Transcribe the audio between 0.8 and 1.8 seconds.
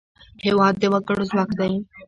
د وګړو ځواک دی.